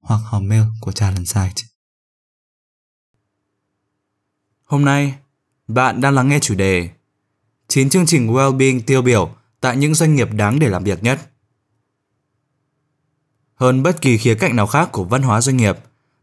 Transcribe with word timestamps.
hoặc 0.00 0.20
hòm 0.24 0.48
mail 0.48 0.62
của 0.80 0.92
Talent 0.92 1.28
Site. 1.28 1.62
Hôm 4.64 4.84
nay, 4.84 5.14
bạn 5.68 6.00
đang 6.00 6.14
lắng 6.14 6.28
nghe 6.28 6.38
chủ 6.38 6.54
đề 6.54 6.90
9 7.68 7.90
chương 7.90 8.06
trình 8.06 8.28
well-being 8.32 8.80
tiêu 8.86 9.02
biểu 9.02 9.34
tại 9.60 9.76
những 9.76 9.94
doanh 9.94 10.14
nghiệp 10.14 10.28
đáng 10.32 10.58
để 10.58 10.68
làm 10.68 10.84
việc 10.84 11.02
nhất. 11.02 11.30
Hơn 13.54 13.82
bất 13.82 14.00
kỳ 14.00 14.18
khía 14.18 14.34
cạnh 14.34 14.56
nào 14.56 14.66
khác 14.66 14.88
của 14.92 15.04
văn 15.04 15.22
hóa 15.22 15.40
doanh 15.40 15.56
nghiệp, 15.56 15.76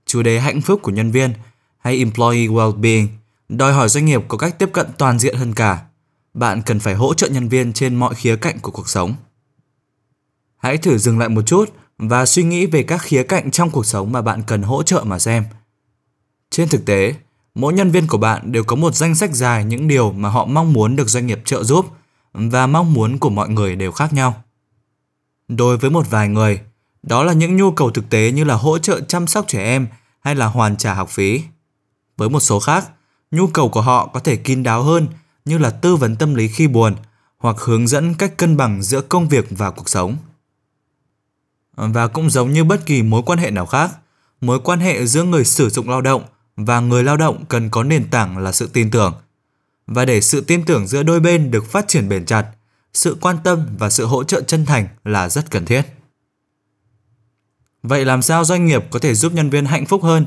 chủ 0.05 0.23
đề 0.23 0.39
hạnh 0.39 0.62
phúc 0.62 0.80
của 0.84 0.91
nhân 0.91 1.12
viên 1.12 1.34
hay 1.78 1.98
employee 1.98 2.48
well-being 2.48 3.08
đòi 3.50 3.73
hỏi 3.73 3.89
doanh 3.89 4.05
nghiệp 4.05 4.22
có 4.28 4.38
cách 4.38 4.59
tiếp 4.59 4.70
cận 4.73 4.88
toàn 4.98 5.20
diện 5.20 5.36
hơn 5.36 5.53
cả. 5.53 5.86
Bạn 6.34 6.62
cần 6.66 6.80
phải 6.80 6.95
hỗ 6.95 7.14
trợ 7.14 7.28
nhân 7.28 7.50
viên 7.50 7.73
trên 7.73 7.95
mọi 7.95 8.16
khía 8.16 8.36
cạnh 8.36 8.59
của 8.59 8.72
cuộc 8.72 8.89
sống. 8.89 9.16
Hãy 10.58 10.78
thử 10.78 10.97
dừng 10.97 11.19
lại 11.19 11.30
một 11.30 11.41
chút 11.41 11.73
và 11.98 12.26
suy 12.26 12.44
nghĩ 12.44 12.66
về 12.66 12.84
các 12.84 13.02
khía 13.02 13.23
cạnh 13.23 13.52
trong 13.52 13.70
cuộc 13.70 13.86
sống 13.86 14.12
mà 14.12 14.22
bạn 14.22 14.44
cần 14.48 14.62
hỗ 14.62 14.84
trợ 14.84 15.03
mà 15.06 15.20
xem. 15.20 15.44
Trên 16.50 16.70
thực 16.70 16.86
tế, 16.86 17.16
mỗi 17.56 17.73
nhân 17.73 17.92
viên 17.92 18.08
của 18.08 18.17
bạn 18.17 18.52
đều 18.52 18.64
có 18.64 18.76
một 18.76 18.95
danh 18.95 19.16
sách 19.16 19.34
dài 19.34 19.66
những 19.66 19.88
điều 19.88 20.12
mà 20.12 20.30
họ 20.30 20.45
mong 20.45 20.73
muốn 20.73 20.95
được 20.95 21.09
doanh 21.09 21.28
nghiệp 21.28 21.42
trợ 21.45 21.64
giúp 21.64 21.86
và 22.34 22.68
mong 22.68 22.94
muốn 22.94 23.18
của 23.18 23.30
mọi 23.30 23.50
người 23.50 23.75
đều 23.75 23.92
khác 23.92 24.14
nhau. 24.14 24.44
Đối 25.48 25.78
với 25.78 25.90
một 25.90 26.09
vài 26.09 26.28
người, 26.28 26.62
đó 27.03 27.23
là 27.23 27.34
những 27.34 27.56
nhu 27.56 27.72
cầu 27.72 27.92
thực 27.92 28.09
tế 28.09 28.31
như 28.31 28.44
là 28.44 28.56
hỗ 28.56 28.78
trợ 28.78 29.02
chăm 29.02 29.28
sóc 29.28 29.45
trẻ 29.48 29.64
em 29.64 29.88
hay 30.20 30.36
là 30.36 30.45
hoàn 30.45 30.78
trả 30.78 30.94
học 30.94 31.09
phí. 31.09 31.42
Với 32.18 32.30
một 32.30 32.40
số 32.40 32.59
khác, 32.59 32.88
nhu 33.31 33.48
cầu 33.48 33.70
của 33.70 33.81
họ 33.81 34.08
có 34.08 34.20
thể 34.20 34.36
kín 34.36 34.64
đáo 34.64 34.84
hơn 34.84 35.08
như 35.45 35.58
là 35.58 35.70
tư 35.70 35.95
vấn 35.95 36.16
tâm 36.16 36.36
lý 36.36 36.48
khi 36.48 36.68
buồn 36.68 36.95
hoặc 37.38 37.56
hướng 37.59 37.88
dẫn 37.88 38.14
cách 38.14 38.38
cân 38.38 38.58
bằng 38.58 38.84
giữa 38.84 39.02
công 39.02 39.28
việc 39.28 39.45
và 39.50 39.72
cuộc 39.72 39.90
sống. 39.90 40.18
Và 41.78 42.08
cũng 42.08 42.30
giống 42.30 42.53
như 42.53 42.64
bất 42.64 42.86
kỳ 42.86 43.03
mối 43.03 43.22
quan 43.25 43.39
hệ 43.39 43.52
nào 43.52 43.66
khác, 43.66 43.92
mối 44.42 44.59
quan 44.59 44.80
hệ 44.80 45.06
giữa 45.06 45.23
người 45.23 45.45
sử 45.45 45.70
dụng 45.70 45.89
lao 45.89 46.02
động 46.02 46.23
và 46.56 46.80
người 46.80 47.03
lao 47.03 47.17
động 47.17 47.45
cần 47.50 47.69
có 47.69 47.84
nền 47.84 48.09
tảng 48.09 48.38
là 48.38 48.52
sự 48.52 48.69
tin 48.73 48.92
tưởng. 48.92 49.14
Và 49.88 50.06
để 50.06 50.22
sự 50.22 50.42
tin 50.42 50.66
tưởng 50.66 50.88
giữa 50.88 51.03
đôi 51.03 51.19
bên 51.19 51.52
được 51.52 51.66
phát 51.72 51.88
triển 51.88 52.09
bền 52.09 52.25
chặt, 52.25 52.45
sự 52.94 53.17
quan 53.22 53.38
tâm 53.44 53.66
và 53.80 53.89
sự 53.89 54.06
hỗ 54.06 54.23
trợ 54.23 54.42
chân 54.42 54.66
thành 54.66 54.88
là 55.03 55.30
rất 55.30 55.52
cần 55.52 55.66
thiết. 55.66 55.81
Vậy 57.84 58.06
làm 58.06 58.22
sao 58.22 58.45
doanh 58.45 58.66
nghiệp 58.66 58.84
có 58.89 59.00
thể 59.00 59.16
giúp 59.16 59.34
nhân 59.34 59.50
viên 59.50 59.66
hạnh 59.66 59.86
phúc 59.86 60.03
hơn? 60.03 60.25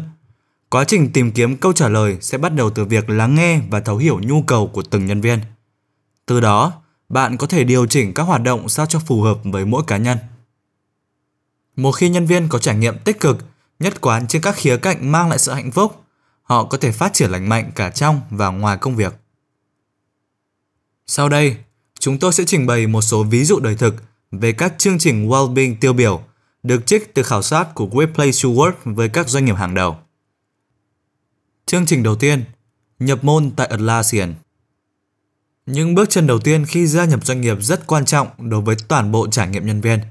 Quá 0.71 0.85
trình 0.85 1.13
tìm 1.13 1.33
kiếm 1.33 1.57
câu 1.57 1.73
trả 1.73 1.89
lời 1.89 2.17
sẽ 2.21 2.39
bắt 2.39 2.55
đầu 2.55 2.71
từ 2.71 2.85
việc 2.85 3.11
lắng 3.11 3.35
nghe 3.35 3.61
và 3.71 3.81
thấu 3.81 3.97
hiểu 3.97 4.21
nhu 4.23 4.43
cầu 4.43 4.67
của 4.67 4.83
từng 4.83 5.07
nhân 5.07 5.21
viên. 5.21 5.41
Từ 6.27 6.41
đó, 6.41 6.73
bạn 7.09 7.37
có 7.37 7.47
thể 7.47 7.65
điều 7.65 7.87
chỉnh 7.87 8.15
các 8.15 8.23
hoạt 8.23 8.43
động 8.43 8.69
sao 8.69 8.87
cho 8.87 8.99
phù 8.99 9.23
hợp 9.23 9.39
với 9.45 9.65
mỗi 9.65 9.83
cá 9.87 9.97
nhân. 9.97 10.19
Một 11.81 11.93
khi 11.93 12.09
nhân 12.09 12.27
viên 12.27 12.49
có 12.49 12.59
trải 12.59 12.77
nghiệm 12.77 12.99
tích 12.99 13.21
cực, 13.21 13.39
nhất 13.79 14.01
quán 14.01 14.27
trên 14.27 14.43
các 14.43 14.57
khía 14.57 14.77
cạnh 14.77 15.13
mang 15.13 15.29
lại 15.29 15.39
sự 15.39 15.53
hạnh 15.53 15.71
phúc, 15.71 16.05
họ 16.43 16.65
có 16.65 16.79
thể 16.79 16.93
phát 16.93 17.13
triển 17.13 17.31
lành 17.31 17.49
mạnh 17.49 17.73
cả 17.75 17.91
trong 17.91 18.21
và 18.31 18.49
ngoài 18.49 18.77
công 18.81 18.97
việc. 18.97 19.15
Sau 21.07 21.29
đây, 21.29 21.57
chúng 21.99 22.19
tôi 22.19 22.33
sẽ 22.33 22.45
trình 22.47 22.67
bày 22.67 22.87
một 22.87 23.03
số 23.03 23.23
ví 23.23 23.45
dụ 23.45 23.61
đời 23.61 23.77
thực 23.77 23.95
về 24.33 24.53
các 24.53 24.75
chương 24.79 24.99
trình 24.99 25.29
well-being 25.29 25.77
tiêu 25.81 25.93
biểu 25.93 26.23
được 26.63 26.87
trích 26.87 27.15
từ 27.15 27.23
khảo 27.23 27.43
sát 27.43 27.75
của 27.75 27.87
Workplace 27.87 28.43
to 28.43 28.63
Work 28.63 28.95
với 28.95 29.09
các 29.09 29.29
doanh 29.29 29.45
nghiệp 29.45 29.57
hàng 29.57 29.75
đầu. 29.75 29.97
Chương 31.67 31.87
trình 31.87 32.03
đầu 32.03 32.17
tiên, 32.17 32.45
nhập 32.99 33.25
môn 33.25 33.51
tại 33.51 33.67
Atlassian. 33.67 34.35
Những 35.67 35.95
bước 35.95 36.11
chân 36.11 36.27
đầu 36.27 36.39
tiên 36.39 36.67
khi 36.67 36.87
gia 36.87 37.05
nhập 37.05 37.27
doanh 37.27 37.41
nghiệp 37.41 37.57
rất 37.61 37.87
quan 37.87 38.05
trọng 38.05 38.51
đối 38.51 38.61
với 38.61 38.77
toàn 38.89 39.13
bộ 39.13 39.29
trải 39.31 39.49
nghiệm 39.49 39.67
nhân 39.67 39.81
viên– 39.81 40.01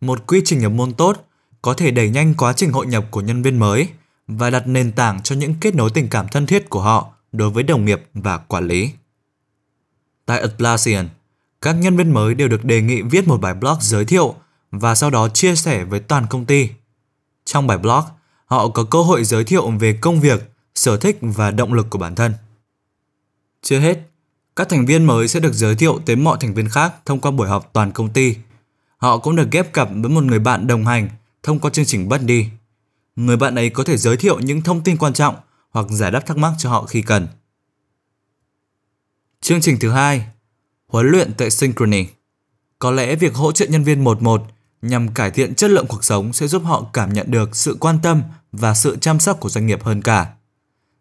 một 0.00 0.26
quy 0.26 0.42
trình 0.44 0.58
nhập 0.58 0.72
môn 0.72 0.92
tốt 0.92 1.26
có 1.62 1.74
thể 1.74 1.90
đẩy 1.90 2.10
nhanh 2.10 2.34
quá 2.34 2.52
trình 2.52 2.72
hội 2.72 2.86
nhập 2.86 3.04
của 3.10 3.20
nhân 3.20 3.42
viên 3.42 3.58
mới 3.58 3.88
và 4.26 4.50
đặt 4.50 4.66
nền 4.66 4.92
tảng 4.92 5.22
cho 5.22 5.36
những 5.36 5.54
kết 5.60 5.74
nối 5.74 5.90
tình 5.94 6.08
cảm 6.08 6.28
thân 6.28 6.46
thiết 6.46 6.70
của 6.70 6.80
họ 6.80 7.12
đối 7.32 7.50
với 7.50 7.62
đồng 7.62 7.84
nghiệp 7.84 8.02
và 8.14 8.38
quản 8.38 8.66
lý. 8.66 8.90
Tại 10.26 10.40
Atlassian, 10.40 11.08
các 11.60 11.72
nhân 11.72 11.96
viên 11.96 12.12
mới 12.12 12.34
đều 12.34 12.48
được 12.48 12.64
đề 12.64 12.82
nghị 12.82 13.02
viết 13.02 13.28
một 13.28 13.40
bài 13.40 13.54
blog 13.54 13.76
giới 13.80 14.04
thiệu 14.04 14.34
và 14.70 14.94
sau 14.94 15.10
đó 15.10 15.28
chia 15.28 15.56
sẻ 15.56 15.84
với 15.84 16.00
toàn 16.00 16.26
công 16.30 16.44
ty. 16.44 16.68
Trong 17.44 17.66
bài 17.66 17.78
blog, 17.78 18.02
họ 18.46 18.68
có 18.68 18.84
cơ 18.84 19.02
hội 19.02 19.24
giới 19.24 19.44
thiệu 19.44 19.70
về 19.70 19.98
công 20.00 20.20
việc, 20.20 20.50
sở 20.74 20.96
thích 20.96 21.18
và 21.20 21.50
động 21.50 21.72
lực 21.72 21.86
của 21.90 21.98
bản 21.98 22.14
thân. 22.14 22.34
Chưa 23.62 23.78
hết, 23.78 23.98
các 24.56 24.68
thành 24.68 24.86
viên 24.86 25.04
mới 25.04 25.28
sẽ 25.28 25.40
được 25.40 25.52
giới 25.52 25.74
thiệu 25.74 26.00
tới 26.06 26.16
mọi 26.16 26.38
thành 26.40 26.54
viên 26.54 26.68
khác 26.68 26.94
thông 27.04 27.20
qua 27.20 27.30
buổi 27.30 27.48
họp 27.48 27.72
toàn 27.72 27.92
công 27.92 28.08
ty– 28.08 28.36
Họ 28.96 29.18
cũng 29.18 29.36
được 29.36 29.50
ghép 29.50 29.72
cặp 29.72 29.88
với 29.90 30.10
một 30.10 30.24
người 30.24 30.38
bạn 30.38 30.66
đồng 30.66 30.86
hành 30.86 31.08
thông 31.42 31.58
qua 31.58 31.70
chương 31.70 31.84
trình 31.84 32.08
Buddy. 32.08 32.46
Người 33.16 33.36
bạn 33.36 33.54
ấy 33.54 33.70
có 33.70 33.84
thể 33.84 33.96
giới 33.96 34.16
thiệu 34.16 34.40
những 34.40 34.62
thông 34.62 34.80
tin 34.84 34.96
quan 34.96 35.12
trọng 35.12 35.34
hoặc 35.70 35.86
giải 35.90 36.10
đáp 36.10 36.26
thắc 36.26 36.36
mắc 36.36 36.52
cho 36.58 36.70
họ 36.70 36.84
khi 36.84 37.02
cần. 37.02 37.28
Chương 39.40 39.60
trình 39.60 39.78
thứ 39.80 39.90
hai, 39.90 40.26
huấn 40.86 41.06
luyện 41.06 41.34
tại 41.34 41.50
Synchrony. 41.50 42.06
Có 42.78 42.90
lẽ 42.90 43.16
việc 43.16 43.34
hỗ 43.34 43.52
trợ 43.52 43.66
nhân 43.66 43.84
viên 43.84 44.04
một 44.04 44.22
một 44.22 44.42
nhằm 44.82 45.08
cải 45.08 45.30
thiện 45.30 45.54
chất 45.54 45.70
lượng 45.70 45.86
cuộc 45.88 46.04
sống 46.04 46.32
sẽ 46.32 46.46
giúp 46.46 46.62
họ 46.64 46.86
cảm 46.92 47.12
nhận 47.12 47.30
được 47.30 47.56
sự 47.56 47.76
quan 47.80 47.98
tâm 48.02 48.22
và 48.52 48.74
sự 48.74 48.96
chăm 49.00 49.20
sóc 49.20 49.40
của 49.40 49.48
doanh 49.48 49.66
nghiệp 49.66 49.82
hơn 49.82 50.02
cả. 50.02 50.26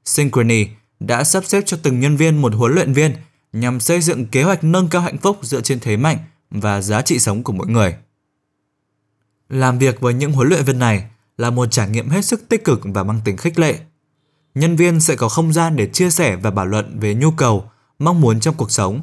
Synchrony 0.05 0.67
đã 0.99 1.23
sắp 1.23 1.45
xếp 1.45 1.63
cho 1.65 1.77
từng 1.83 1.99
nhân 1.99 2.17
viên 2.17 2.41
một 2.41 2.53
huấn 2.53 2.73
luyện 2.73 2.93
viên 2.93 3.15
nhằm 3.53 3.79
xây 3.79 4.01
dựng 4.01 4.25
kế 4.25 4.43
hoạch 4.43 4.63
nâng 4.63 4.89
cao 4.89 5.01
hạnh 5.01 5.17
phúc 5.17 5.37
dựa 5.41 5.61
trên 5.61 5.79
thế 5.79 5.97
mạnh 5.97 6.17
và 6.53 6.81
giá 6.81 7.01
trị 7.01 7.19
sống 7.19 7.43
của 7.43 7.53
mỗi 7.53 7.67
người. 7.67 7.95
Làm 9.49 9.79
việc 9.79 9.99
với 9.99 10.13
những 10.13 10.31
huấn 10.31 10.47
luyện 10.47 10.63
viên 10.63 10.79
này 10.79 11.09
là 11.37 11.49
một 11.49 11.65
trải 11.65 11.89
nghiệm 11.89 12.09
hết 12.09 12.25
sức 12.25 12.49
tích 12.49 12.63
cực 12.63 12.81
và 12.83 13.03
mang 13.03 13.21
tính 13.25 13.37
khích 13.37 13.59
lệ. 13.59 13.79
Nhân 14.55 14.75
viên 14.75 14.99
sẽ 14.99 15.15
có 15.15 15.29
không 15.29 15.53
gian 15.53 15.75
để 15.75 15.87
chia 15.87 16.09
sẻ 16.09 16.35
và 16.35 16.51
bàn 16.51 16.69
luận 16.69 16.99
về 16.99 17.15
nhu 17.15 17.31
cầu, 17.31 17.71
mong 17.99 18.21
muốn 18.21 18.39
trong 18.39 18.55
cuộc 18.55 18.71
sống, 18.71 19.01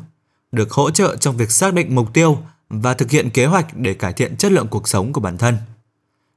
được 0.52 0.70
hỗ 0.72 0.90
trợ 0.90 1.16
trong 1.16 1.36
việc 1.36 1.50
xác 1.50 1.74
định 1.74 1.94
mục 1.94 2.12
tiêu 2.12 2.38
và 2.68 2.94
thực 2.94 3.10
hiện 3.10 3.30
kế 3.30 3.46
hoạch 3.46 3.76
để 3.76 3.94
cải 3.94 4.12
thiện 4.12 4.36
chất 4.36 4.52
lượng 4.52 4.68
cuộc 4.68 4.88
sống 4.88 5.12
của 5.12 5.20
bản 5.20 5.38
thân. 5.38 5.56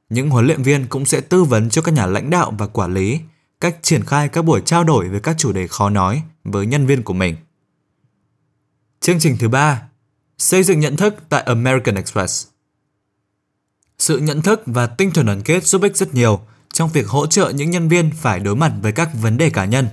Những 0.08 0.30
huấn 0.30 0.46
luyện 0.46 0.62
viên 0.62 0.86
cũng 0.86 1.06
sẽ 1.06 1.20
tư 1.20 1.44
vấn 1.44 1.70
cho 1.70 1.82
các 1.82 1.94
nhà 1.94 2.06
lãnh 2.06 2.30
đạo 2.30 2.52
và 2.58 2.66
quản 2.66 2.94
lý 2.94 3.20
cách 3.60 3.76
triển 3.82 4.04
khai 4.04 4.28
các 4.28 4.42
buổi 4.42 4.62
trao 4.64 4.84
đổi 4.84 5.08
về 5.08 5.20
các 5.20 5.38
chủ 5.38 5.52
đề 5.52 5.66
khó 5.66 5.90
nói 5.90 6.22
với 6.44 6.66
nhân 6.66 6.86
viên 6.86 7.02
của 7.02 7.14
mình. 7.14 7.36
Chương 9.00 9.18
trình 9.20 9.36
thứ 9.40 9.48
ba 9.48 9.82
Xây 10.38 10.62
dựng 10.62 10.80
nhận 10.80 10.96
thức 10.96 11.14
tại 11.28 11.42
American 11.42 11.94
Express 11.94 12.48
Sự 13.98 14.18
nhận 14.18 14.42
thức 14.42 14.62
và 14.66 14.86
tinh 14.86 15.10
thần 15.10 15.26
đoàn 15.26 15.42
kết 15.42 15.64
giúp 15.64 15.82
ích 15.82 15.96
rất 15.96 16.14
nhiều 16.14 16.40
trong 16.72 16.90
việc 16.90 17.08
hỗ 17.08 17.26
trợ 17.26 17.50
những 17.50 17.70
nhân 17.70 17.88
viên 17.88 18.10
phải 18.10 18.40
đối 18.40 18.56
mặt 18.56 18.72
với 18.82 18.92
các 18.92 19.10
vấn 19.20 19.36
đề 19.36 19.50
cá 19.50 19.64
nhân. 19.64 19.88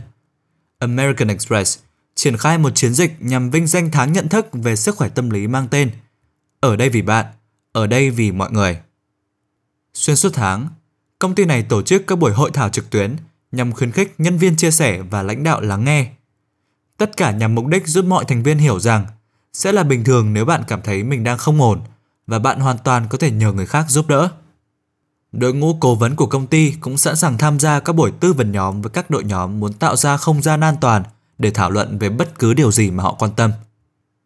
American 0.80 1.28
Express 1.28 1.80
triển 2.16 2.38
khai 2.38 2.58
một 2.58 2.70
chiến 2.76 2.94
dịch 2.94 3.12
nhằm 3.20 3.50
vinh 3.50 3.68
danh 3.68 3.92
tháng 3.92 4.14
nhận 4.14 4.30
thức 4.30 4.48
về 4.52 4.76
sức 4.76 4.96
khỏe 4.96 5.10
tâm 5.10 5.30
lý 5.30 5.48
mang 5.48 5.68
tên 5.72 5.92
Ở 6.60 6.76
đây 6.76 6.90
vì 6.90 7.02
bạn, 7.02 7.26
ở 7.72 7.88
đây 7.88 8.10
vì 8.10 8.32
mọi 8.32 8.52
người. 8.52 8.80
Xuyên 9.94 10.16
suốt 10.16 10.30
tháng, 10.34 10.68
công 11.20 11.36
ty 11.36 11.46
này 11.46 11.64
tổ 11.64 11.82
chức 11.82 12.08
các 12.08 12.16
buổi 12.16 12.32
hội 12.32 12.52
thảo 12.54 12.70
trực 12.70 12.90
tuyến 12.90 13.16
nhằm 13.52 13.72
khuyến 13.72 13.92
khích 13.92 14.16
nhân 14.18 14.38
viên 14.38 14.56
chia 14.56 14.72
sẻ 14.72 15.02
và 15.02 15.24
lãnh 15.24 15.44
đạo 15.44 15.62
lắng 15.62 15.84
nghe. 15.84 16.12
Tất 16.98 17.18
cả 17.18 17.32
nhằm 17.32 17.56
mục 17.56 17.68
đích 17.68 17.88
giúp 17.88 18.06
mọi 18.06 18.26
thành 18.26 18.44
viên 18.44 18.58
hiểu 18.58 18.80
rằng 18.80 19.06
sẽ 19.54 19.72
là 19.72 19.84
bình 19.84 20.04
thường 20.04 20.34
nếu 20.34 20.46
bạn 20.46 20.64
cảm 20.68 20.82
thấy 20.82 21.04
mình 21.04 21.24
đang 21.24 21.38
không 21.38 21.62
ổn 21.62 21.82
và 22.28 22.40
bạn 22.40 22.60
hoàn 22.60 22.78
toàn 22.78 23.08
có 23.10 23.18
thể 23.18 23.32
nhờ 23.32 23.52
người 23.52 23.66
khác 23.66 23.86
giúp 23.90 24.08
đỡ. 24.08 24.30
Đội 25.32 25.54
ngũ 25.54 25.78
cố 25.80 25.96
vấn 25.96 26.16
của 26.16 26.26
công 26.26 26.48
ty 26.48 26.72
cũng 26.72 26.98
sẵn 26.98 27.16
sàng 27.16 27.38
tham 27.38 27.60
gia 27.60 27.80
các 27.80 27.94
buổi 27.94 28.12
tư 28.20 28.34
vấn 28.34 28.52
nhóm 28.52 28.82
với 28.82 28.90
các 28.90 29.10
đội 29.10 29.24
nhóm 29.24 29.60
muốn 29.60 29.74
tạo 29.74 29.96
ra 29.96 30.18
không 30.18 30.42
gian 30.42 30.62
an 30.62 30.76
toàn 30.82 31.04
để 31.38 31.52
thảo 31.52 31.72
luận 31.72 31.98
về 31.98 32.10
bất 32.10 32.40
cứ 32.40 32.54
điều 32.54 32.72
gì 32.72 32.92
mà 32.92 33.04
họ 33.04 33.14
quan 33.20 33.32
tâm. 33.36 33.52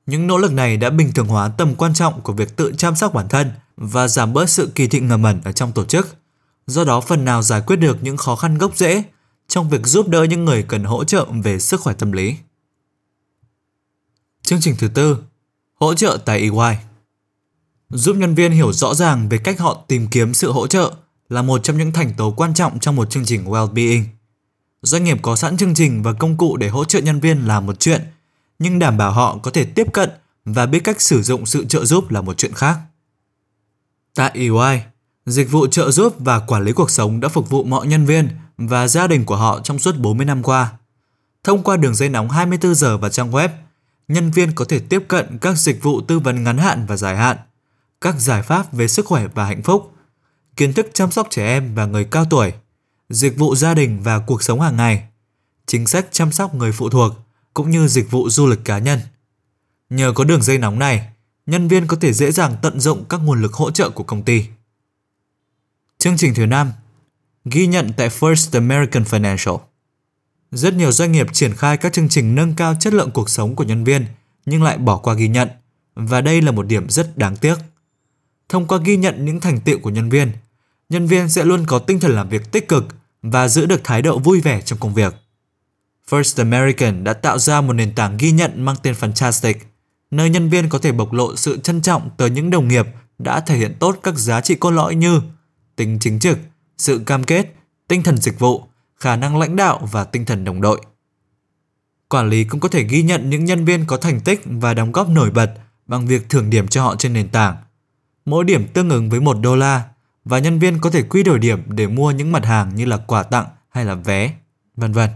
Những 0.06 0.27
nỗ 0.27 0.38
lực 0.38 0.54
này 0.54 0.77
đã 0.77 0.89
bình 0.89 1.12
thường 1.13 1.28
hóa 1.28 1.50
tầm 1.57 1.75
quan 1.75 1.94
trọng 1.94 2.21
của 2.21 2.33
việc 2.33 2.56
tự 2.56 2.74
chăm 2.78 2.95
sóc 2.95 3.13
bản 3.13 3.30
thân 3.30 3.51
và 3.78 4.07
giảm 4.07 4.33
bớt 4.33 4.50
sự 4.50 4.71
kỳ 4.75 4.88
thị 4.88 5.00
ngầm 5.00 5.24
ẩn 5.24 5.42
ở 5.44 5.51
trong 5.51 5.71
tổ 5.71 5.86
chức. 5.86 6.16
Do 6.68 6.83
đó, 6.83 7.01
phần 7.01 7.25
nào 7.25 7.42
giải 7.42 7.62
quyết 7.62 7.75
được 7.75 7.98
những 8.01 8.18
khó 8.18 8.36
khăn 8.36 8.57
gốc 8.57 8.78
rễ 8.78 9.04
trong 9.48 9.69
việc 9.69 9.88
giúp 9.88 10.07
đỡ 10.07 10.24
những 10.24 10.45
người 10.45 10.63
cần 10.63 10.83
hỗ 10.83 11.04
trợ 11.04 11.25
về 11.44 11.60
sức 11.60 11.81
khỏe 11.81 11.94
tâm 11.94 12.12
lý. 12.12 12.36
Chương 14.45 14.62
trình 14.62 14.75
thứ 14.80 14.88
tư, 14.88 15.18
hỗ 15.80 15.94
trợ 15.94 16.18
tại 16.25 16.39
EY. 16.39 16.77
Giúp 17.89 18.15
nhân 18.15 18.36
viên 18.36 18.51
hiểu 18.51 18.74
rõ 18.74 18.94
ràng 18.94 19.30
về 19.30 19.38
cách 19.38 19.59
họ 19.59 19.83
tìm 19.88 20.07
kiếm 20.07 20.33
sự 20.33 20.51
hỗ 20.51 20.68
trợ 20.68 20.92
là 21.30 21.42
một 21.42 21.63
trong 21.63 21.77
những 21.77 21.92
thành 21.92 22.13
tố 22.18 22.31
quan 22.31 22.53
trọng 22.53 22.80
trong 22.80 22.95
một 22.95 23.09
chương 23.09 23.25
trình 23.25 23.45
well-being. 23.45 24.03
Doanh 24.81 25.03
nghiệp 25.03 25.18
có 25.21 25.36
sẵn 25.36 25.57
chương 25.57 25.75
trình 25.75 26.03
và 26.03 26.13
công 26.13 26.38
cụ 26.38 26.57
để 26.57 26.69
hỗ 26.69 26.86
trợ 26.86 27.00
nhân 27.00 27.19
viên 27.19 27.47
là 27.47 27.59
một 27.59 27.80
chuyện, 27.80 28.01
nhưng 28.59 28.80
đảm 28.80 28.97
bảo 28.97 29.12
họ 29.12 29.38
có 29.44 29.51
thể 29.51 29.65
tiếp 29.65 29.94
cận 29.94 30.09
và 30.45 30.65
biết 30.65 30.80
cách 30.80 31.01
sử 31.01 31.21
dụng 31.21 31.45
sự 31.45 31.65
trợ 31.65 31.86
giúp 31.86 32.12
là 32.12 32.21
một 32.21 32.38
chuyện 32.38 32.53
khác. 32.53 32.77
Tại 34.15 34.31
EY, 34.33 34.81
dịch 35.25 35.51
vụ 35.51 35.68
trợ 35.68 35.92
giúp 35.92 36.15
và 36.19 36.39
quản 36.39 36.63
lý 36.63 36.71
cuộc 36.71 36.89
sống 36.89 37.19
đã 37.19 37.30
phục 37.30 37.50
vụ 37.50 37.63
mọi 37.63 37.88
nhân 37.88 38.06
viên 38.06 38.30
và 38.57 38.88
gia 38.88 39.07
đình 39.07 39.25
của 39.25 39.36
họ 39.36 39.59
trong 39.59 39.80
suốt 39.80 39.97
40 39.97 40.25
năm 40.25 40.44
qua. 40.44 40.71
Thông 41.44 41.63
qua 41.63 41.77
đường 41.77 41.95
dây 41.95 42.09
nóng 42.09 42.30
24 42.30 42.75
giờ 42.75 42.97
và 42.97 43.09
trang 43.09 43.31
web, 43.31 43.50
nhân 44.07 44.31
viên 44.31 44.52
có 44.56 44.66
thể 44.66 44.80
tiếp 44.80 45.04
cận 45.07 45.38
các 45.42 45.57
dịch 45.57 45.84
vụ 45.84 46.02
tư 46.02 46.19
vấn 46.19 46.44
ngắn 46.44 46.57
hạn 46.57 46.86
và 46.86 46.98
dài 46.98 47.18
hạn, 47.18 47.38
các 48.02 48.16
giải 48.19 48.42
pháp 48.42 48.74
về 48.74 48.88
sức 48.88 49.06
khỏe 49.06 49.28
và 49.28 49.46
hạnh 49.46 49.62
phúc, 49.62 49.94
kiến 50.56 50.74
thức 50.74 50.88
chăm 50.94 51.12
sóc 51.12 51.28
trẻ 51.30 51.48
em 51.48 51.75
và 51.75 51.86
người 51.86 52.06
cao 52.06 52.25
tuổi, 52.30 52.54
dịch 53.10 53.38
vụ 53.38 53.56
gia 53.56 53.74
đình 53.74 54.02
và 54.04 54.19
cuộc 54.19 54.44
sống 54.44 54.62
hàng 54.62 54.78
ngày, 54.78 55.07
chính 55.66 55.88
sách 55.88 56.07
chăm 56.12 56.31
sóc 56.31 56.56
người 56.56 56.72
phụ 56.72 56.90
thuộc 56.90 57.13
cũng 57.54 57.69
như 57.69 57.88
dịch 57.88 58.12
vụ 58.12 58.30
du 58.30 58.48
lịch 58.48 58.66
cá 58.66 58.80
nhân. 58.80 59.00
Nhờ 59.90 60.13
có 60.16 60.24
đường 60.24 60.42
dây 60.42 60.57
nóng 60.57 60.80
này, 60.80 61.10
nhân 61.46 61.68
viên 61.68 61.88
có 61.88 61.98
thể 62.02 62.13
dễ 62.13 62.31
dàng 62.31 62.56
tận 62.62 62.80
dụng 62.80 63.06
các 63.10 63.18
nguồn 63.18 63.42
lực 63.42 63.54
hỗ 63.54 63.72
trợ 63.72 63.90
của 63.90 64.04
công 64.04 64.24
ty. 64.24 64.46
Chương 65.98 66.18
trình 66.18 66.34
thứ 66.34 66.46
5 66.46 66.72
Ghi 67.46 67.68
nhận 67.68 67.92
tại 67.98 68.10
First 68.10 68.60
American 68.60 69.04
Financial 69.04 69.60
rất 70.56 70.74
nhiều 70.74 70.92
doanh 70.92 71.12
nghiệp 71.12 71.28
triển 71.34 71.54
khai 71.54 71.78
các 71.78 71.94
chương 71.94 72.10
trình 72.10 72.36
nâng 72.36 72.54
cao 72.54 72.75
chất 72.80 72.94
lượng 72.94 73.12
cuộc 73.12 73.30
sống 73.30 73.56
của 73.56 73.63
nhân 73.63 73.84
viên 73.84 74.06
nhưng 74.46 74.63
lại 74.63 74.78
bỏ 74.78 74.98
qua 74.98 75.13
ghi 75.13 75.28
nhận, 75.28 75.50
và 75.96 76.22
đây 76.22 76.42
là 76.42 76.52
một 76.52 76.68
điểm 76.68 76.90
rất 76.90 77.18
đáng 77.18 77.36
tiếc. 77.36 77.56
Thông 78.50 78.68
qua 78.68 78.78
ghi 78.78 78.98
nhận 78.98 79.25
những 79.25 79.40
thành 79.40 79.60
tiệu 79.60 79.80
của 79.80 79.90
nhân 79.90 80.10
viên, 80.10 80.31
nhân 80.90 81.07
viên 81.07 81.30
sẽ 81.30 81.46
luôn 81.46 81.66
có 81.66 81.80
tinh 81.80 82.00
thần 82.00 82.12
làm 82.12 82.30
việc 82.30 82.52
tích 82.52 82.68
cực 82.68 82.86
và 83.22 83.48
giữ 83.48 83.66
được 83.66 83.84
thái 83.84 84.02
độ 84.02 84.19
vui 84.19 84.42
vẻ 84.42 84.62
trong 84.62 84.80
công 84.80 84.94
việc. 84.94 85.16
First 86.10 86.44
American 86.44 87.04
đã 87.04 87.13
tạo 87.13 87.40
ra 87.40 87.62
một 87.62 87.74
nền 87.74 87.96
tảng 87.96 88.18
ghi 88.18 88.31
nhận 88.31 88.66
mang 88.66 88.75
tên 88.84 88.94
Fantastic, 89.00 89.56
nơi 90.12 90.30
nhân 90.30 90.50
viên 90.50 90.69
có 90.69 90.80
thể 90.80 90.92
bộc 90.92 91.13
lộ 91.13 91.36
sự 91.36 91.57
trân 91.57 91.81
trọng 91.81 92.10
tới 92.18 92.30
những 92.30 92.50
đồng 92.50 92.68
nghiệp 92.68 92.88
đã 93.18 93.40
thể 93.40 93.57
hiện 93.57 93.75
tốt 93.80 94.00
các 94.04 94.18
giá 94.18 94.42
trị 94.42 94.56
cốt 94.56 94.72
lõi 94.72 94.96
như 94.96 95.22
tính 95.75 95.98
chính 96.02 96.19
trực, 96.19 96.38
sự 96.78 97.02
cam 97.06 97.24
kết, 97.24 97.56
tinh 97.88 98.04
thần 98.04 98.18
dịch 98.18 98.40
vụ, 98.40 98.63
khả 99.06 99.16
năng 99.16 99.38
lãnh 99.38 99.56
đạo 99.56 99.88
và 99.92 100.04
tinh 100.04 100.25
thần 100.25 100.44
đồng 100.44 100.62
đội. 100.62 100.81
Quản 102.10 102.30
lý 102.30 102.44
cũng 102.44 102.60
có 102.60 102.69
thể 102.69 102.84
ghi 102.84 103.04
nhận 103.04 103.30
những 103.30 103.46
nhân 103.46 103.66
viên 103.66 103.86
có 103.86 103.98
thành 103.98 104.19
tích 104.22 104.42
và 104.46 104.74
đóng 104.74 104.92
góp 104.92 105.10
nổi 105.10 105.31
bật 105.31 105.54
bằng 105.88 106.07
việc 106.07 106.30
thưởng 106.30 106.50
điểm 106.50 106.68
cho 106.68 106.84
họ 106.84 106.96
trên 106.96 107.13
nền 107.13 107.30
tảng. 107.30 107.56
Mỗi 108.25 108.44
điểm 108.44 108.68
tương 108.68 108.90
ứng 108.90 109.10
với 109.10 109.19
1 109.19 109.34
đô 109.42 109.56
la 109.56 109.84
và 110.24 110.40
nhân 110.40 110.60
viên 110.60 110.81
có 110.81 110.90
thể 110.90 111.04
quy 111.04 111.24
đổi 111.24 111.40
điểm 111.40 111.63
để 111.68 111.88
mua 111.88 112.12
những 112.12 112.31
mặt 112.31 112.46
hàng 112.46 112.75
như 112.75 112.86
là 112.86 112.98
quà 112.98 113.24
tặng 113.24 113.46
hay 113.69 113.86
là 113.86 113.96
vé, 113.96 114.34
vân 114.75 114.92
vân. 114.92 115.10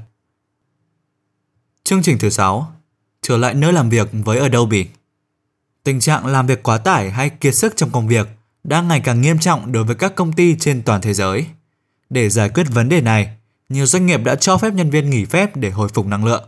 Chương 1.84 2.02
trình 2.02 2.18
thứ 2.20 2.30
6 2.30 2.74
Trở 3.22 3.38
lại 3.38 3.54
nơi 3.54 3.74
làm 3.74 3.90
việc 3.90 4.10
với 4.12 4.40
Adobe 4.40 4.84
Tình 5.84 6.00
trạng 6.00 6.26
làm 6.26 6.48
việc 6.48 6.64
quá 6.64 6.78
tải 6.78 7.12
hay 7.12 7.30
kiệt 7.30 7.56
sức 7.56 7.74
trong 7.76 7.92
công 7.92 8.08
việc 8.08 8.28
đang 8.64 8.88
ngày 8.88 9.00
càng 9.00 9.22
nghiêm 9.22 9.40
trọng 9.40 9.72
đối 9.72 9.84
với 9.84 9.96
các 9.96 10.16
công 10.16 10.34
ty 10.34 10.56
trên 10.60 10.82
toàn 10.82 11.02
thế 11.02 11.14
giới. 11.14 11.46
Để 12.10 12.30
giải 12.30 12.50
quyết 12.50 12.68
vấn 12.70 12.90
đề 12.90 13.02
này, 13.02 13.39
nhiều 13.70 13.86
doanh 13.86 14.06
nghiệp 14.06 14.24
đã 14.24 14.36
cho 14.36 14.58
phép 14.58 14.74
nhân 14.74 14.90
viên 14.90 15.10
nghỉ 15.10 15.26
phép 15.26 15.56
để 15.56 15.70
hồi 15.70 15.90
phục 15.90 16.06
năng 16.06 16.26
lượng. 16.26 16.44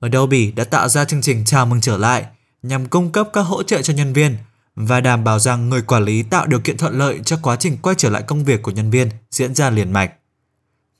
Adobe 0.00 0.50
đã 0.56 0.64
tạo 0.64 0.88
ra 0.88 1.04
chương 1.04 1.22
trình 1.22 1.44
chào 1.44 1.66
mừng 1.66 1.80
trở 1.80 1.98
lại 1.98 2.26
nhằm 2.62 2.86
cung 2.86 3.12
cấp 3.12 3.28
các 3.32 3.40
hỗ 3.40 3.62
trợ 3.62 3.82
cho 3.82 3.94
nhân 3.94 4.12
viên 4.12 4.36
và 4.74 5.00
đảm 5.00 5.24
bảo 5.24 5.38
rằng 5.38 5.68
người 5.68 5.82
quản 5.82 6.04
lý 6.04 6.22
tạo 6.22 6.46
điều 6.46 6.60
kiện 6.60 6.76
thuận 6.76 6.98
lợi 6.98 7.20
cho 7.24 7.38
quá 7.42 7.56
trình 7.56 7.76
quay 7.82 7.94
trở 7.98 8.10
lại 8.10 8.22
công 8.22 8.44
việc 8.44 8.62
của 8.62 8.70
nhân 8.70 8.90
viên 8.90 9.08
diễn 9.30 9.54
ra 9.54 9.70
liền 9.70 9.92
mạch. 9.92 10.12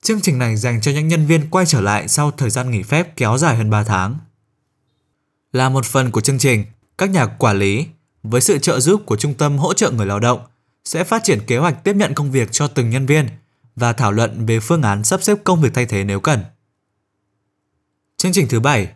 Chương 0.02 0.20
trình 0.20 0.38
này 0.38 0.56
dành 0.56 0.80
cho 0.80 0.90
những 0.90 1.08
nhân 1.08 1.26
viên 1.26 1.50
quay 1.50 1.66
trở 1.66 1.80
lại 1.80 2.08
sau 2.08 2.30
thời 2.30 2.50
gian 2.50 2.70
nghỉ 2.70 2.82
phép 2.82 3.16
kéo 3.16 3.38
dài 3.38 3.56
hơn 3.56 3.70
3 3.70 3.84
tháng. 3.84 4.18
Là 5.52 5.68
một 5.68 5.84
phần 5.84 6.10
của 6.10 6.20
chương 6.20 6.38
trình, 6.38 6.64
các 6.98 7.10
nhà 7.10 7.26
quản 7.26 7.58
lý, 7.58 7.86
với 8.22 8.40
sự 8.40 8.58
trợ 8.58 8.80
giúp 8.80 9.02
của 9.06 9.16
Trung 9.16 9.34
tâm 9.34 9.58
Hỗ 9.58 9.74
trợ 9.74 9.90
Người 9.90 10.06
Lao 10.06 10.20
động, 10.20 10.40
sẽ 10.84 11.04
phát 11.04 11.24
triển 11.24 11.46
kế 11.46 11.58
hoạch 11.58 11.84
tiếp 11.84 11.96
nhận 11.96 12.14
công 12.14 12.30
việc 12.30 12.48
cho 12.52 12.66
từng 12.66 12.90
nhân 12.90 13.06
viên 13.06 13.28
và 13.78 13.92
thảo 13.92 14.12
luận 14.12 14.46
về 14.46 14.60
phương 14.60 14.82
án 14.82 15.04
sắp 15.04 15.22
xếp 15.22 15.38
công 15.44 15.60
việc 15.60 15.74
thay 15.74 15.86
thế 15.86 16.04
nếu 16.04 16.20
cần. 16.20 16.40
Chương 18.16 18.32
trình 18.32 18.46
thứ 18.48 18.60
7 18.60 18.88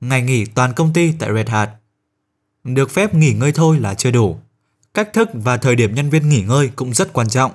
Ngày 0.00 0.22
nghỉ 0.22 0.44
toàn 0.44 0.72
công 0.72 0.92
ty 0.92 1.12
tại 1.18 1.30
Red 1.34 1.48
Hat 1.48 1.70
Được 2.64 2.90
phép 2.90 3.14
nghỉ 3.14 3.32
ngơi 3.32 3.52
thôi 3.52 3.80
là 3.80 3.94
chưa 3.94 4.10
đủ. 4.10 4.38
Cách 4.94 5.12
thức 5.12 5.28
và 5.32 5.56
thời 5.56 5.76
điểm 5.76 5.94
nhân 5.94 6.10
viên 6.10 6.28
nghỉ 6.28 6.42
ngơi 6.42 6.70
cũng 6.76 6.94
rất 6.94 7.12
quan 7.12 7.28
trọng. 7.28 7.52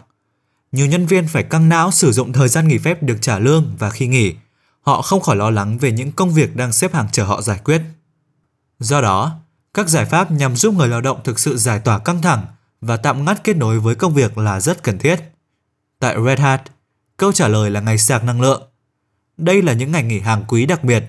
Nhiều 0.71 0.85
nhân 0.85 1.05
viên 1.05 1.27
phải 1.27 1.43
căng 1.43 1.69
não 1.69 1.91
sử 1.91 2.11
dụng 2.11 2.33
thời 2.33 2.47
gian 2.47 2.67
nghỉ 2.67 2.77
phép 2.77 3.03
được 3.03 3.17
trả 3.21 3.39
lương 3.39 3.75
và 3.79 3.89
khi 3.89 4.07
nghỉ, 4.07 4.35
họ 4.81 5.01
không 5.01 5.21
khỏi 5.21 5.35
lo 5.35 5.49
lắng 5.49 5.77
về 5.77 5.91
những 5.91 6.11
công 6.11 6.33
việc 6.33 6.55
đang 6.55 6.71
xếp 6.71 6.93
hàng 6.93 7.07
chờ 7.11 7.23
họ 7.23 7.41
giải 7.41 7.59
quyết. 7.63 7.81
Do 8.79 9.01
đó, 9.01 9.39
các 9.73 9.89
giải 9.89 10.05
pháp 10.05 10.31
nhằm 10.31 10.55
giúp 10.55 10.73
người 10.73 10.87
lao 10.87 11.01
động 11.01 11.19
thực 11.23 11.39
sự 11.39 11.57
giải 11.57 11.79
tỏa 11.79 11.99
căng 11.99 12.21
thẳng 12.21 12.45
và 12.81 12.97
tạm 12.97 13.25
ngắt 13.25 13.43
kết 13.43 13.57
nối 13.57 13.79
với 13.79 13.95
công 13.95 14.13
việc 14.13 14.37
là 14.37 14.59
rất 14.59 14.83
cần 14.83 14.99
thiết. 14.99 15.19
Tại 15.99 16.15
Red 16.25 16.39
Hat, 16.39 16.61
câu 17.17 17.31
trả 17.31 17.47
lời 17.47 17.71
là 17.71 17.81
ngày 17.81 17.97
sạc 17.97 18.23
năng 18.23 18.41
lượng. 18.41 18.61
Đây 19.37 19.61
là 19.61 19.73
những 19.73 19.91
ngày 19.91 20.03
nghỉ 20.03 20.19
hàng 20.19 20.43
quý 20.47 20.65
đặc 20.65 20.83
biệt, 20.83 21.03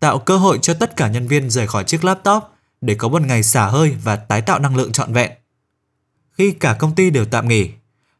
tạo 0.00 0.18
cơ 0.18 0.36
hội 0.36 0.58
cho 0.62 0.74
tất 0.74 0.96
cả 0.96 1.08
nhân 1.08 1.28
viên 1.28 1.50
rời 1.50 1.66
khỏi 1.66 1.84
chiếc 1.84 2.04
laptop 2.04 2.42
để 2.80 2.94
có 2.94 3.08
một 3.08 3.22
ngày 3.22 3.42
xả 3.42 3.66
hơi 3.66 3.96
và 4.02 4.16
tái 4.16 4.42
tạo 4.42 4.58
năng 4.58 4.76
lượng 4.76 4.92
trọn 4.92 5.12
vẹn. 5.12 5.30
Khi 6.32 6.52
cả 6.52 6.76
công 6.78 6.94
ty 6.94 7.10
đều 7.10 7.24
tạm 7.24 7.48
nghỉ, 7.48 7.70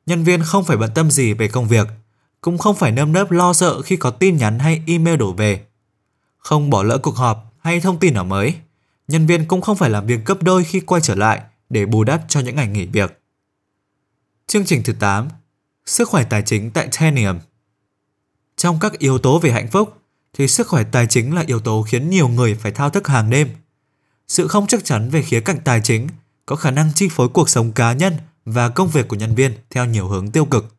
nhân 0.06 0.24
viên 0.24 0.42
không 0.42 0.64
phải 0.64 0.76
bận 0.76 0.90
tâm 0.94 1.10
gì 1.10 1.32
về 1.32 1.48
công 1.48 1.68
việc, 1.68 1.88
cũng 2.40 2.58
không 2.58 2.76
phải 2.76 2.92
nơm 2.92 3.12
nớp 3.12 3.30
lo 3.30 3.52
sợ 3.52 3.82
khi 3.82 3.96
có 3.96 4.10
tin 4.10 4.36
nhắn 4.36 4.58
hay 4.58 4.82
email 4.86 5.16
đổ 5.16 5.32
về. 5.32 5.64
Không 6.38 6.70
bỏ 6.70 6.82
lỡ 6.82 6.98
cuộc 6.98 7.16
họp 7.16 7.52
hay 7.58 7.80
thông 7.80 7.98
tin 7.98 8.14
nào 8.14 8.24
mới, 8.24 8.54
nhân 9.08 9.26
viên 9.26 9.44
cũng 9.46 9.60
không 9.60 9.76
phải 9.76 9.90
làm 9.90 10.06
việc 10.06 10.24
gấp 10.26 10.42
đôi 10.42 10.64
khi 10.64 10.80
quay 10.80 11.00
trở 11.00 11.14
lại 11.14 11.40
để 11.68 11.86
bù 11.86 12.04
đắp 12.04 12.24
cho 12.28 12.40
những 12.40 12.56
ngày 12.56 12.68
nghỉ 12.68 12.86
việc. 12.86 13.20
Chương 14.46 14.64
trình 14.64 14.82
thứ 14.84 14.92
8 14.92 15.28
Sức 15.86 16.08
khỏe 16.08 16.24
tài 16.24 16.42
chính 16.42 16.70
tại 16.70 16.88
Tenium 17.00 17.38
Trong 18.56 18.80
các 18.80 18.98
yếu 18.98 19.18
tố 19.18 19.38
về 19.38 19.52
hạnh 19.52 19.68
phúc, 19.70 19.96
thì 20.32 20.48
sức 20.48 20.68
khỏe 20.68 20.84
tài 20.92 21.06
chính 21.06 21.34
là 21.34 21.44
yếu 21.46 21.60
tố 21.60 21.82
khiến 21.82 22.10
nhiều 22.10 22.28
người 22.28 22.54
phải 22.54 22.72
thao 22.72 22.90
thức 22.90 23.08
hàng 23.08 23.30
đêm. 23.30 23.48
Sự 24.28 24.48
không 24.48 24.66
chắc 24.66 24.84
chắn 24.84 25.10
về 25.10 25.22
khía 25.22 25.40
cạnh 25.40 25.58
tài 25.64 25.80
chính 25.84 26.08
có 26.46 26.56
khả 26.56 26.70
năng 26.70 26.90
chi 26.94 27.08
phối 27.10 27.28
cuộc 27.28 27.48
sống 27.48 27.72
cá 27.72 27.92
nhân 27.92 28.14
và 28.44 28.68
công 28.68 28.88
việc 28.88 29.08
của 29.08 29.16
nhân 29.16 29.34
viên 29.34 29.54
theo 29.70 29.84
nhiều 29.84 30.08
hướng 30.08 30.30
tiêu 30.30 30.44
cực. 30.44 30.74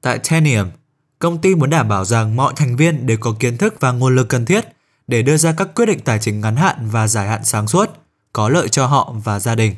Tại 0.00 0.18
Tenium, 0.18 0.70
công 1.18 1.40
ty 1.40 1.54
muốn 1.54 1.70
đảm 1.70 1.88
bảo 1.88 2.04
rằng 2.04 2.36
mọi 2.36 2.52
thành 2.56 2.76
viên 2.76 3.06
đều 3.06 3.16
có 3.20 3.34
kiến 3.40 3.56
thức 3.58 3.74
và 3.80 3.92
nguồn 3.92 4.16
lực 4.16 4.28
cần 4.28 4.44
thiết 4.44 4.68
để 5.06 5.22
đưa 5.22 5.36
ra 5.36 5.54
các 5.56 5.68
quyết 5.74 5.86
định 5.86 6.00
tài 6.00 6.18
chính 6.18 6.40
ngắn 6.40 6.56
hạn 6.56 6.88
và 6.90 7.08
dài 7.08 7.28
hạn 7.28 7.44
sáng 7.44 7.68
suốt, 7.68 7.90
có 8.32 8.48
lợi 8.48 8.68
cho 8.68 8.86
họ 8.86 9.14
và 9.24 9.40
gia 9.40 9.54
đình. 9.54 9.74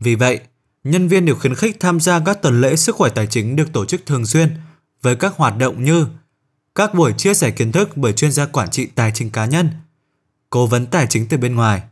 Vì 0.00 0.14
vậy, 0.14 0.40
nhân 0.84 1.08
viên 1.08 1.24
được 1.24 1.38
khuyến 1.40 1.54
khích 1.54 1.76
tham 1.80 2.00
gia 2.00 2.20
các 2.20 2.42
tuần 2.42 2.60
lễ 2.60 2.76
sức 2.76 2.96
khỏe 2.96 3.10
tài 3.10 3.26
chính 3.26 3.56
được 3.56 3.72
tổ 3.72 3.84
chức 3.84 4.06
thường 4.06 4.26
xuyên 4.26 4.56
với 5.02 5.16
các 5.16 5.36
hoạt 5.36 5.58
động 5.58 5.84
như 5.84 6.06
các 6.74 6.94
buổi 6.94 7.12
chia 7.12 7.34
sẻ 7.34 7.50
kiến 7.50 7.72
thức 7.72 7.96
bởi 7.96 8.12
chuyên 8.12 8.32
gia 8.32 8.46
quản 8.46 8.70
trị 8.70 8.86
tài 8.86 9.12
chính 9.14 9.30
cá 9.30 9.46
nhân, 9.46 9.70
cố 10.50 10.66
vấn 10.66 10.86
tài 10.86 11.06
chính 11.06 11.28
từ 11.28 11.36
bên 11.36 11.54
ngoài, 11.54 11.82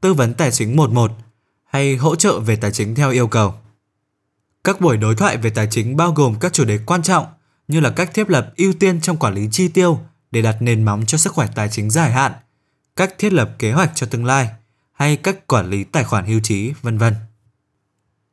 tư 0.00 0.14
vấn 0.14 0.34
tài 0.34 0.50
chính 0.50 0.76
11 0.76 1.12
hay 1.64 1.96
hỗ 1.96 2.16
trợ 2.16 2.40
về 2.40 2.56
tài 2.56 2.72
chính 2.72 2.94
theo 2.94 3.10
yêu 3.10 3.28
cầu. 3.28 3.54
Các 4.64 4.80
buổi 4.80 4.96
đối 4.96 5.14
thoại 5.14 5.36
về 5.36 5.50
tài 5.50 5.68
chính 5.70 5.96
bao 5.96 6.12
gồm 6.12 6.34
các 6.40 6.52
chủ 6.52 6.64
đề 6.64 6.78
quan 6.86 7.02
trọng 7.02 7.26
như 7.68 7.80
là 7.80 7.90
cách 7.90 8.10
thiết 8.14 8.30
lập 8.30 8.52
ưu 8.56 8.72
tiên 8.72 9.00
trong 9.00 9.16
quản 9.16 9.34
lý 9.34 9.48
chi 9.52 9.68
tiêu 9.68 10.00
để 10.30 10.42
đặt 10.42 10.56
nền 10.60 10.84
móng 10.84 11.04
cho 11.06 11.18
sức 11.18 11.32
khỏe 11.32 11.48
tài 11.54 11.68
chính 11.68 11.90
dài 11.90 12.12
hạn, 12.12 12.32
cách 12.96 13.14
thiết 13.18 13.32
lập 13.32 13.50
kế 13.58 13.72
hoạch 13.72 13.90
cho 13.94 14.06
tương 14.06 14.24
lai 14.24 14.48
hay 14.92 15.16
cách 15.16 15.46
quản 15.46 15.70
lý 15.70 15.84
tài 15.84 16.04
khoản 16.04 16.24
hưu 16.24 16.40
trí, 16.40 16.72
vân 16.82 16.98
vân. 16.98 17.14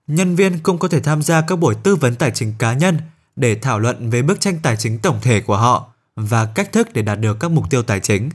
Nhân 0.08 0.36
viên 0.36 0.60
cũng 0.60 0.78
có 0.78 0.88
thể 0.88 1.00
tham 1.00 1.22
gia 1.22 1.42
các 1.42 1.56
buổi 1.56 1.76
tư 1.84 1.96
vấn 1.96 2.16
tài 2.16 2.32
chính 2.32 2.54
cá 2.58 2.74
nhân 2.74 2.98
để 3.36 3.56
thảo 3.56 3.80
luận 3.80 4.10
về 4.10 4.22
bức 4.22 4.40
tranh 4.40 4.60
tài 4.64 4.78
chính 4.78 5.00
tổng 5.00 5.20
thể 5.22 5.42
của 5.42 5.58
họ 5.58 5.94
và 6.16 6.46
cách 6.46 6.72
thức 6.72 6.94
để 6.94 7.02
đạt 7.02 7.20
được 7.20 7.38
các 7.40 7.52
mục 7.52 7.70
tiêu 7.70 7.84
tài 7.84 8.00
chính. 8.00 8.30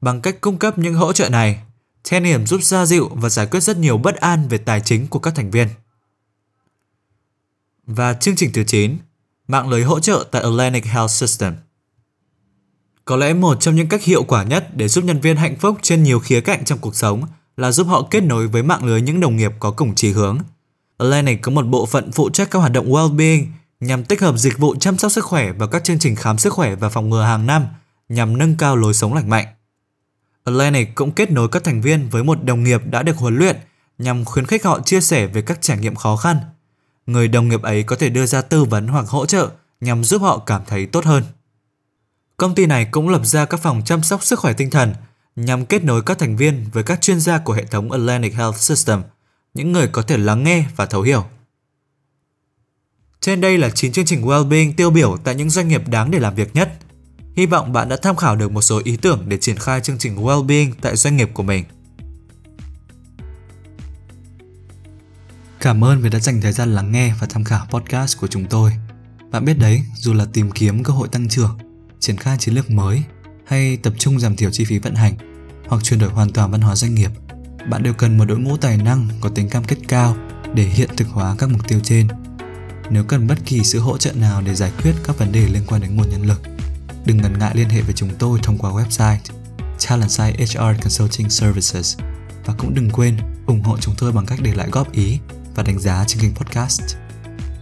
Bằng 0.00 0.20
cách 0.20 0.40
cung 0.40 0.58
cấp 0.58 0.78
những 0.78 0.94
hỗ 0.94 1.12
trợ 1.12 1.28
này, 1.28 1.62
Tenium 2.10 2.44
giúp 2.44 2.62
xoa 2.62 2.86
dịu 2.86 3.10
và 3.14 3.28
giải 3.28 3.46
quyết 3.46 3.60
rất 3.60 3.76
nhiều 3.76 3.98
bất 3.98 4.16
an 4.16 4.48
về 4.48 4.58
tài 4.58 4.80
chính 4.80 5.06
của 5.06 5.18
các 5.18 5.34
thành 5.34 5.50
viên. 5.50 5.68
Và 7.86 8.14
chương 8.14 8.36
trình 8.36 8.50
thứ 8.54 8.64
9, 8.64 8.96
mạng 9.48 9.68
lưới 9.68 9.82
hỗ 9.82 10.00
trợ 10.00 10.24
tại 10.30 10.42
Atlantic 10.42 10.84
Health 10.84 11.10
System. 11.10 11.54
Có 13.04 13.16
lẽ 13.16 13.34
một 13.34 13.60
trong 13.60 13.74
những 13.74 13.88
cách 13.88 14.02
hiệu 14.02 14.22
quả 14.22 14.44
nhất 14.44 14.76
để 14.76 14.88
giúp 14.88 15.04
nhân 15.04 15.20
viên 15.20 15.36
hạnh 15.36 15.56
phúc 15.56 15.78
trên 15.82 16.02
nhiều 16.02 16.20
khía 16.20 16.40
cạnh 16.40 16.64
trong 16.64 16.78
cuộc 16.78 16.96
sống 16.96 17.22
là 17.56 17.72
giúp 17.72 17.86
họ 17.86 18.08
kết 18.10 18.20
nối 18.20 18.48
với 18.48 18.62
mạng 18.62 18.84
lưới 18.84 19.00
những 19.02 19.20
đồng 19.20 19.36
nghiệp 19.36 19.52
có 19.58 19.70
cùng 19.70 19.94
chí 19.94 20.12
hướng. 20.12 20.38
Atlantic 21.00 21.42
có 21.42 21.52
một 21.52 21.66
bộ 21.66 21.86
phận 21.86 22.12
phụ 22.12 22.30
trách 22.30 22.50
các 22.50 22.58
hoạt 22.58 22.72
động 22.72 22.92
well-being 22.92 23.46
nhằm 23.80 24.04
tích 24.04 24.20
hợp 24.20 24.36
dịch 24.36 24.58
vụ 24.58 24.76
chăm 24.80 24.98
sóc 24.98 25.12
sức 25.12 25.24
khỏe 25.24 25.52
và 25.52 25.66
các 25.66 25.84
chương 25.84 25.98
trình 25.98 26.16
khám 26.16 26.38
sức 26.38 26.52
khỏe 26.52 26.74
và 26.74 26.88
phòng 26.88 27.10
ngừa 27.10 27.22
hàng 27.22 27.46
năm 27.46 27.66
nhằm 28.08 28.38
nâng 28.38 28.56
cao 28.56 28.76
lối 28.76 28.94
sống 28.94 29.14
lành 29.14 29.28
mạnh. 29.28 29.46
Atlantic 30.44 30.94
cũng 30.94 31.12
kết 31.12 31.30
nối 31.30 31.48
các 31.48 31.64
thành 31.64 31.80
viên 31.80 32.08
với 32.08 32.24
một 32.24 32.44
đồng 32.44 32.64
nghiệp 32.64 32.82
đã 32.84 33.02
được 33.02 33.16
huấn 33.16 33.36
luyện 33.36 33.56
nhằm 33.98 34.24
khuyến 34.24 34.46
khích 34.46 34.64
họ 34.64 34.80
chia 34.80 35.00
sẻ 35.00 35.26
về 35.26 35.42
các 35.42 35.58
trải 35.60 35.78
nghiệm 35.78 35.94
khó 35.94 36.16
khăn. 36.16 36.36
người 37.06 37.28
đồng 37.28 37.48
nghiệp 37.48 37.62
ấy 37.62 37.82
có 37.82 37.96
thể 37.96 38.08
đưa 38.08 38.26
ra 38.26 38.42
tư 38.42 38.64
vấn 38.64 38.88
hoặc 38.88 39.08
hỗ 39.08 39.26
trợ 39.26 39.48
nhằm 39.80 40.04
giúp 40.04 40.22
họ 40.22 40.38
cảm 40.38 40.62
thấy 40.66 40.86
tốt 40.86 41.04
hơn. 41.04 41.24
Công 42.36 42.54
ty 42.54 42.66
này 42.66 42.84
cũng 42.90 43.08
lập 43.08 43.26
ra 43.26 43.44
các 43.44 43.60
phòng 43.60 43.82
chăm 43.84 44.02
sóc 44.02 44.24
sức 44.24 44.38
khỏe 44.38 44.52
tinh 44.52 44.70
thần 44.70 44.94
nhằm 45.36 45.66
kết 45.66 45.84
nối 45.84 46.02
các 46.02 46.18
thành 46.18 46.36
viên 46.36 46.66
với 46.72 46.82
các 46.82 47.00
chuyên 47.00 47.20
gia 47.20 47.38
của 47.38 47.52
hệ 47.52 47.64
thống 47.64 47.92
Atlantic 47.92 48.34
Health 48.34 48.56
System, 48.56 49.02
những 49.54 49.72
người 49.72 49.88
có 49.88 50.02
thể 50.02 50.16
lắng 50.16 50.44
nghe 50.44 50.66
và 50.76 50.86
thấu 50.86 51.02
hiểu. 51.02 51.24
Trên 53.20 53.40
đây 53.40 53.58
là 53.58 53.70
9 53.70 53.92
chương 53.92 54.04
trình 54.04 54.22
Wellbeing 54.22 54.72
tiêu 54.76 54.90
biểu 54.90 55.16
tại 55.24 55.34
những 55.34 55.50
doanh 55.50 55.68
nghiệp 55.68 55.88
đáng 55.88 56.10
để 56.10 56.18
làm 56.18 56.34
việc 56.34 56.54
nhất. 56.54 56.72
Hy 57.36 57.46
vọng 57.46 57.72
bạn 57.72 57.88
đã 57.88 57.96
tham 58.02 58.16
khảo 58.16 58.36
được 58.36 58.52
một 58.52 58.62
số 58.62 58.80
ý 58.84 58.96
tưởng 58.96 59.28
để 59.28 59.38
triển 59.38 59.56
khai 59.56 59.80
chương 59.80 59.98
trình 59.98 60.16
Wellbeing 60.16 60.72
tại 60.80 60.96
doanh 60.96 61.16
nghiệp 61.16 61.30
của 61.34 61.42
mình. 61.42 61.64
Cảm 65.60 65.84
ơn 65.84 66.00
vì 66.00 66.10
đã 66.10 66.18
dành 66.18 66.40
thời 66.40 66.52
gian 66.52 66.74
lắng 66.74 66.92
nghe 66.92 67.14
và 67.20 67.26
tham 67.30 67.44
khảo 67.44 67.66
podcast 67.70 68.18
của 68.18 68.26
chúng 68.26 68.44
tôi. 68.44 68.72
Bạn 69.30 69.44
biết 69.44 69.58
đấy, 69.58 69.82
dù 69.96 70.12
là 70.12 70.26
tìm 70.32 70.50
kiếm 70.50 70.82
cơ 70.82 70.92
hội 70.92 71.08
tăng 71.08 71.28
trưởng, 71.28 71.58
triển 71.98 72.16
khai 72.16 72.36
chiến 72.38 72.54
lược 72.54 72.70
mới 72.70 73.02
hay 73.46 73.76
tập 73.76 73.92
trung 73.98 74.20
giảm 74.20 74.36
thiểu 74.36 74.50
chi 74.50 74.64
phí 74.64 74.78
vận 74.78 74.94
hành 74.94 75.14
hoặc 75.68 75.84
chuyển 75.84 76.00
đổi 76.00 76.10
hoàn 76.10 76.30
toàn 76.30 76.50
văn 76.50 76.60
hóa 76.60 76.76
doanh 76.76 76.94
nghiệp, 76.94 77.10
bạn 77.68 77.82
đều 77.82 77.94
cần 77.94 78.18
một 78.18 78.24
đội 78.24 78.38
ngũ 78.38 78.56
tài 78.56 78.76
năng 78.76 79.08
có 79.20 79.28
tính 79.28 79.48
cam 79.48 79.64
kết 79.64 79.76
cao 79.88 80.16
để 80.54 80.62
hiện 80.62 80.90
thực 80.96 81.08
hóa 81.08 81.34
các 81.38 81.50
mục 81.50 81.68
tiêu 81.68 81.80
trên. 81.84 82.08
Nếu 82.90 83.04
cần 83.04 83.26
bất 83.26 83.38
kỳ 83.44 83.62
sự 83.64 83.78
hỗ 83.78 83.98
trợ 83.98 84.12
nào 84.12 84.42
để 84.42 84.54
giải 84.54 84.72
quyết 84.82 84.92
các 85.04 85.18
vấn 85.18 85.32
đề 85.32 85.48
liên 85.48 85.62
quan 85.66 85.80
đến 85.80 85.96
nguồn 85.96 86.08
nhân 86.08 86.22
lực, 86.22 86.40
đừng 87.04 87.16
ngần 87.16 87.38
ngại 87.38 87.52
liên 87.54 87.68
hệ 87.68 87.80
với 87.80 87.94
chúng 87.94 88.10
tôi 88.18 88.38
thông 88.42 88.58
qua 88.58 88.70
website 88.70 89.16
Talentside 89.88 90.44
HR 90.44 90.82
Consulting 90.82 91.30
Services 91.30 91.98
và 92.44 92.54
cũng 92.58 92.74
đừng 92.74 92.90
quên 92.90 93.16
ủng 93.46 93.62
hộ 93.62 93.78
chúng 93.80 93.94
tôi 93.98 94.12
bằng 94.12 94.26
cách 94.26 94.38
để 94.42 94.54
lại 94.54 94.68
góp 94.72 94.92
ý 94.92 95.18
và 95.54 95.62
đánh 95.62 95.78
giá 95.78 96.04
trên 96.06 96.22
kênh 96.22 96.34
podcast. 96.34 96.96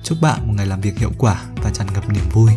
Chúc 0.02 0.18
bạn 0.22 0.46
một 0.46 0.54
ngày 0.56 0.66
làm 0.66 0.80
việc 0.80 0.98
hiệu 0.98 1.12
quả 1.18 1.44
và 1.56 1.70
tràn 1.70 1.86
ngập 1.94 2.08
niềm 2.08 2.28
vui. 2.32 2.52